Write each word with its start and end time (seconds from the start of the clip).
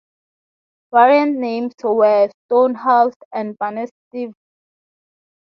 Variant 0.91 1.37
names 1.37 1.73
were 1.83 2.27
"Stone 2.47 2.73
House" 2.73 3.13
and 3.31 3.55
"Barnetsville". 3.59 4.33